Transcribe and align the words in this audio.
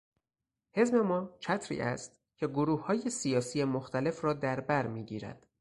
حزب 0.71 0.95
ما 0.95 1.29
چتری 1.39 1.81
است 1.81 2.19
که 2.35 2.47
گروههای 2.47 3.09
سیاسی 3.09 3.63
مختلف 3.63 4.23
را 4.23 4.33
در 4.33 4.59
برمیگیرد. 4.59 5.47